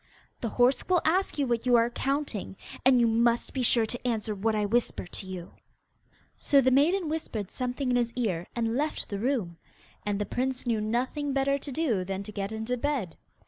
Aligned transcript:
The 0.39 0.49
horse 0.49 0.89
will 0.89 1.03
ask 1.05 1.37
you 1.37 1.45
what 1.45 1.67
you 1.67 1.75
are 1.75 1.91
counting, 1.91 2.55
and 2.83 2.99
you 2.99 3.05
must 3.05 3.53
be 3.53 3.61
sure 3.61 3.85
to 3.85 4.07
answer 4.07 4.33
what 4.33 4.55
I 4.55 4.65
whisper 4.65 5.05
to 5.05 5.25
you.' 5.27 5.51
So 6.39 6.59
the 6.59 6.71
maiden 6.71 7.07
whispered 7.07 7.51
something 7.51 7.91
in 7.91 7.97
his 7.97 8.11
ear, 8.13 8.47
and 8.55 8.75
left 8.75 9.09
the 9.09 9.19
room. 9.19 9.57
And 10.03 10.17
the 10.17 10.25
prince 10.25 10.65
knew 10.65 10.81
nothing 10.81 11.33
better 11.33 11.59
to 11.59 11.71
do 11.71 12.03
than 12.03 12.23
to 12.23 12.31
get 12.31 12.51
into 12.51 12.77
bed. 12.77 13.15